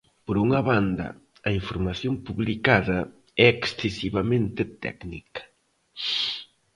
Por 0.25 0.35
unha 0.45 0.61
banda, 0.69 1.07
a 1.47 1.49
información 1.59 2.13
publicada 2.27 2.99
é 3.45 3.45
excesivamente 3.55 4.61
técnica. 4.85 5.41